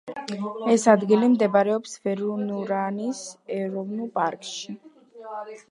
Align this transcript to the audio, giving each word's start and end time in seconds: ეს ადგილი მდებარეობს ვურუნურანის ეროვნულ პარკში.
ეს 0.75 0.85
ადგილი 0.93 1.29
მდებარეობს 1.33 1.93
ვურუნურანის 2.07 3.21
ეროვნულ 3.61 4.13
პარკში. 4.19 4.77